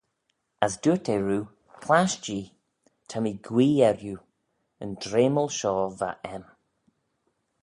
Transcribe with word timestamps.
As 0.65 0.73
dooyrt 0.83 1.07
eh 1.15 1.21
roo, 1.27 1.45
Clasht-jee, 1.83 2.51
ta 3.09 3.17
mee 3.23 3.41
guee 3.47 3.81
erriu, 3.89 4.17
yn 4.83 4.91
dreamal 5.03 5.49
shoh 5.57 5.83
va 5.99 6.09
aym. 6.31 6.43